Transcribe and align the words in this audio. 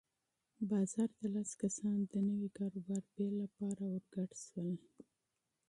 بازار 0.69 1.09
ته 1.17 1.25
لس 1.35 1.49
کسان 1.61 1.97
د 2.11 2.13
نوي 2.29 2.49
کاروبار 2.57 3.03
لپاره 3.41 3.83
داخل 4.13 4.29
شول. 4.45 4.73